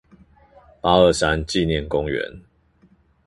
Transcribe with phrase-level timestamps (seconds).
[0.81, 2.41] 八二三紀念公園